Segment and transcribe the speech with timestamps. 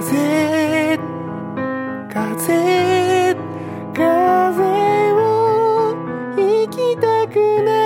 [0.00, 0.96] 風
[2.08, 3.34] 風
[3.92, 5.94] 風を
[6.36, 7.79] 生きたくない。